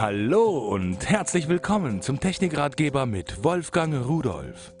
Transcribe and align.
Hallo 0.00 0.58
und 0.58 1.10
herzlich 1.10 1.48
willkommen 1.48 2.02
zum 2.02 2.20
Technikratgeber 2.20 3.04
mit 3.04 3.42
Wolfgang 3.42 4.06
Rudolf. 4.06 4.72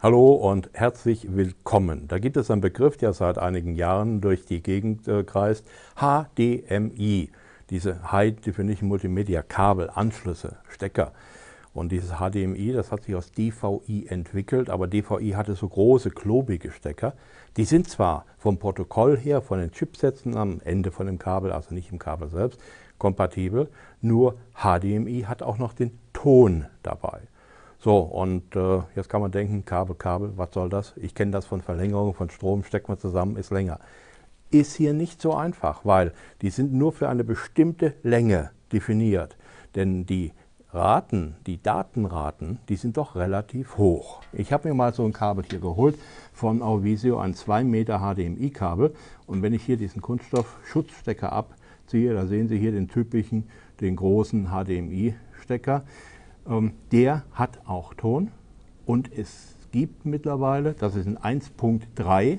Hallo 0.00 0.34
und 0.34 0.70
herzlich 0.74 1.34
willkommen. 1.34 2.06
Da 2.06 2.20
gibt 2.20 2.36
es 2.36 2.52
einen 2.52 2.60
Begriff, 2.60 2.96
der 2.98 3.12
seit 3.14 3.36
einigen 3.36 3.74
Jahren 3.74 4.20
durch 4.20 4.44
die 4.44 4.62
Gegend 4.62 5.08
äh, 5.08 5.24
kreist, 5.24 5.66
HDMI, 5.96 7.32
diese 7.70 8.12
High 8.12 8.36
Definition 8.36 8.88
Multimedia 8.88 9.42
Kabel, 9.42 9.90
Anschlüsse, 9.92 10.58
Stecker. 10.68 11.12
Und 11.74 11.90
dieses 11.90 12.12
HDMI, 12.20 12.72
das 12.72 12.92
hat 12.92 13.02
sich 13.02 13.16
aus 13.16 13.32
DVI 13.32 14.06
entwickelt, 14.08 14.70
aber 14.70 14.86
DVI 14.86 15.32
hatte 15.32 15.56
so 15.56 15.68
große, 15.68 16.10
klobige 16.10 16.70
Stecker. 16.70 17.14
Die 17.56 17.64
sind 17.64 17.88
zwar 17.88 18.26
vom 18.38 18.58
Protokoll 18.58 19.18
her, 19.18 19.42
von 19.42 19.58
den 19.58 19.72
Chipsätzen 19.72 20.36
am 20.36 20.60
Ende 20.64 20.92
von 20.92 21.06
dem 21.06 21.18
Kabel, 21.18 21.50
also 21.50 21.74
nicht 21.74 21.90
im 21.90 21.98
Kabel 21.98 22.28
selbst, 22.28 22.60
kompatibel, 22.98 23.68
nur 24.00 24.36
HDMI 24.54 25.24
hat 25.26 25.42
auch 25.42 25.58
noch 25.58 25.72
den 25.72 25.98
Ton 26.12 26.66
dabei. 26.84 27.22
So, 27.80 27.98
und 27.98 28.54
äh, 28.56 28.80
jetzt 28.94 29.08
kann 29.08 29.20
man 29.20 29.32
denken, 29.32 29.64
Kabel, 29.64 29.96
Kabel, 29.96 30.32
was 30.36 30.54
soll 30.54 30.70
das? 30.70 30.94
Ich 30.96 31.14
kenne 31.14 31.32
das 31.32 31.44
von 31.44 31.60
Verlängerung 31.60 32.14
von 32.14 32.30
Strom, 32.30 32.62
steckt 32.62 32.88
man 32.88 32.98
zusammen, 32.98 33.36
ist 33.36 33.50
länger. 33.50 33.80
Ist 34.50 34.76
hier 34.76 34.94
nicht 34.94 35.20
so 35.20 35.34
einfach, 35.34 35.84
weil 35.84 36.12
die 36.40 36.50
sind 36.50 36.72
nur 36.72 36.92
für 36.92 37.08
eine 37.08 37.24
bestimmte 37.24 37.94
Länge 38.02 38.52
definiert. 38.72 39.36
Denn 39.74 40.06
die 40.06 40.32
Raten, 40.74 41.36
die 41.46 41.62
Datenraten, 41.62 42.58
die 42.68 42.74
sind 42.74 42.96
doch 42.96 43.14
relativ 43.14 43.78
hoch. 43.78 44.22
Ich 44.32 44.52
habe 44.52 44.68
mir 44.68 44.74
mal 44.74 44.92
so 44.92 45.04
ein 45.04 45.12
Kabel 45.12 45.44
hier 45.48 45.60
geholt 45.60 45.96
von 46.32 46.62
Auvisio, 46.62 47.20
ein 47.20 47.34
2 47.34 47.62
Meter 47.62 48.00
HDMI-Kabel. 48.00 48.92
Und 49.28 49.42
wenn 49.42 49.52
ich 49.52 49.62
hier 49.62 49.76
diesen 49.76 50.02
Kunststoff-Schutzstecker 50.02 51.32
abziehe, 51.32 52.12
da 52.12 52.26
sehen 52.26 52.48
Sie 52.48 52.58
hier 52.58 52.72
den 52.72 52.88
typischen, 52.88 53.44
den 53.80 53.94
großen 53.94 54.48
HDMI-Stecker. 54.48 55.84
Ähm, 56.48 56.72
der 56.90 57.22
hat 57.32 57.60
auch 57.66 57.94
Ton 57.94 58.32
und 58.84 59.16
es 59.16 59.54
gibt 59.70 60.04
mittlerweile, 60.04 60.74
das 60.74 60.96
ist 60.96 61.06
ein 61.06 61.18
1.3 61.18 62.24
äh, 62.24 62.38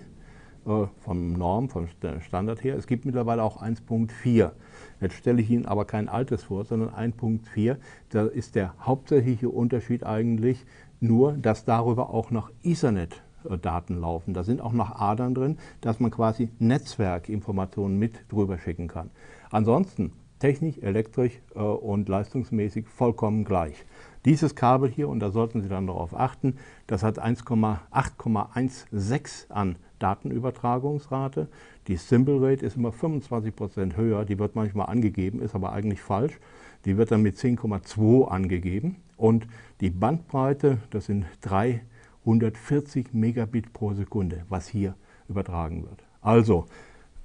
vom 0.65 1.33
Norm, 1.33 1.69
vom 1.69 1.87
Standard 2.19 2.63
her, 2.63 2.75
es 2.75 2.87
gibt 2.87 3.05
mittlerweile 3.05 3.43
auch 3.43 3.61
1.4. 3.61 4.51
Jetzt 4.99 5.15
stelle 5.15 5.41
ich 5.41 5.49
Ihnen 5.49 5.65
aber 5.65 5.85
kein 5.85 6.09
altes 6.09 6.43
vor, 6.43 6.65
sondern 6.65 6.89
1.4. 6.89 7.77
Da 8.09 8.25
ist 8.25 8.55
der 8.55 8.73
hauptsächliche 8.79 9.49
Unterschied 9.49 10.03
eigentlich 10.03 10.65
nur, 10.99 11.33
dass 11.33 11.65
darüber 11.65 12.09
auch 12.09 12.31
noch 12.31 12.51
Ethernet-Daten 12.63 13.99
laufen. 13.99 14.33
Da 14.33 14.43
sind 14.43 14.61
auch 14.61 14.73
noch 14.73 14.99
Adern 14.99 15.35
drin, 15.35 15.57
dass 15.81 15.99
man 15.99 16.11
quasi 16.11 16.49
Netzwerkinformationen 16.59 17.99
mit 17.99 18.25
drüber 18.29 18.57
schicken 18.57 18.87
kann. 18.87 19.11
Ansonsten 19.51 20.13
technisch, 20.39 20.79
elektrisch 20.79 21.39
äh, 21.55 21.59
und 21.59 22.09
leistungsmäßig 22.09 22.87
vollkommen 22.87 23.45
gleich. 23.45 23.85
Dieses 24.25 24.55
Kabel 24.55 24.89
hier, 24.89 25.09
und 25.09 25.19
da 25.19 25.29
sollten 25.29 25.61
Sie 25.61 25.69
dann 25.69 25.87
darauf 25.87 26.15
achten, 26.15 26.55
das 26.87 27.03
hat 27.03 27.23
8,16 27.23 29.51
an 29.51 29.77
Datenübertragungsrate. 29.99 31.47
Die 31.87 31.97
Simple 31.97 32.41
Rate 32.41 32.65
ist 32.65 32.77
immer 32.77 32.89
25% 32.89 33.95
höher, 33.95 34.25
die 34.25 34.39
wird 34.39 34.55
manchmal 34.55 34.87
angegeben, 34.87 35.41
ist 35.41 35.55
aber 35.55 35.73
eigentlich 35.73 36.01
falsch. 36.01 36.39
Die 36.85 36.97
wird 36.97 37.11
dann 37.11 37.21
mit 37.21 37.37
10,2 37.37 38.27
angegeben 38.27 38.97
und 39.17 39.47
die 39.81 39.89
Bandbreite, 39.89 40.77
das 40.89 41.05
sind 41.05 41.25
340 41.41 43.13
Megabit 43.13 43.73
pro 43.73 43.93
Sekunde, 43.93 44.45
was 44.49 44.67
hier 44.67 44.95
übertragen 45.27 45.83
wird. 45.83 46.03
Also, 46.21 46.65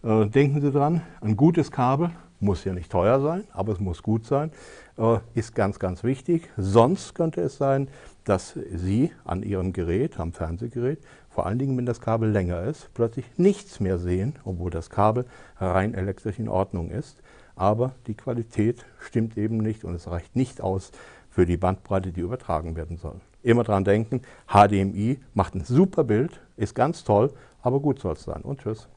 äh, 0.02 0.26
denken 0.26 0.60
Sie 0.60 0.70
dran, 0.70 1.02
ein 1.20 1.36
gutes 1.36 1.70
Kabel 1.70 2.10
muss 2.41 2.64
ja 2.64 2.72
nicht 2.72 2.91
teuer 2.91 3.20
sein, 3.20 3.44
aber 3.52 3.72
es 3.72 3.80
muss 3.80 4.02
gut 4.02 4.27
sein, 4.27 4.50
äh, 4.96 5.19
ist 5.34 5.55
ganz, 5.55 5.78
ganz 5.78 6.02
wichtig. 6.02 6.48
Sonst 6.56 7.14
könnte 7.14 7.41
es 7.42 7.58
sein, 7.58 7.88
dass 8.24 8.58
Sie 8.74 9.12
an 9.24 9.42
Ihrem 9.42 9.72
Gerät, 9.72 10.19
am 10.19 10.32
Fernsehgerät, 10.32 10.98
vor 11.28 11.47
allen 11.47 11.59
Dingen, 11.59 11.76
wenn 11.76 11.87
das 11.87 12.00
Kabel 12.00 12.31
länger 12.31 12.62
ist, 12.65 12.92
plötzlich 12.94 13.25
nichts 13.37 13.81
mehr 13.81 13.98
sehen, 13.98 14.34
obwohl 14.44 14.70
das 14.70 14.91
Kabel 14.91 15.26
rein 15.59 15.94
elektrisch 15.94 16.38
in 16.38 16.48
Ordnung 16.48 16.91
ist. 16.91 17.22
Aber 17.54 17.94
die 18.06 18.15
Qualität 18.15 18.84
stimmt 19.00 19.36
eben 19.36 19.59
nicht 19.59 19.84
und 19.84 19.94
es 19.94 20.09
reicht 20.10 20.34
nicht 20.34 20.60
aus 20.60 20.92
für 21.28 21.47
die 21.47 21.56
Bandbreite, 21.56 22.10
die 22.10 22.20
übertragen 22.20 22.75
werden 22.75 22.97
soll. 22.97 23.20
Immer 23.42 23.65
dran 23.65 23.84
denken, 23.84 24.22
HDMI 24.48 25.19
macht 25.34 25.54
ein 25.54 25.65
super 25.65 26.04
Bild, 26.04 26.41
ist 26.56 26.75
ganz 26.75 27.04
toll, 27.04 27.32
aber 27.62 27.81
gut 27.81 28.00
soll 28.00 28.15
es 28.15 28.25
sein. 28.25 28.42
Und 28.42 28.60
tschüss. 28.60 28.88